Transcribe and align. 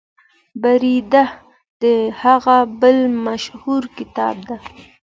بریده 0.61 1.23
د 1.81 1.83
هغه 2.23 2.57
بل 2.81 2.97
مشهور 3.25 3.83
کتاب 3.97 4.35
دی. 4.49 4.59